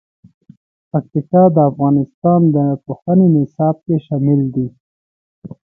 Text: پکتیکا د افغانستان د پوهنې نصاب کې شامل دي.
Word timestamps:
پکتیکا 0.89 1.43
د 1.55 1.57
افغانستان 1.69 2.41
د 2.55 2.57
پوهنې 2.85 3.27
نصاب 3.35 3.75
کې 3.85 3.95
شامل 4.05 4.41
دي. 4.53 4.67